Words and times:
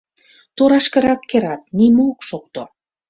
Торашкырак 0.55 1.21
керат— 1.29 1.61
нимо 1.77 2.03
ок 2.11 2.19
шокто. 2.27 2.63